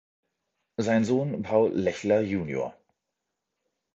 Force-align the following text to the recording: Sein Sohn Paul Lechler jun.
Sein 0.77 1.05
Sohn 1.05 1.43
Paul 1.43 1.73
Lechler 1.75 2.21
jun. 2.23 2.73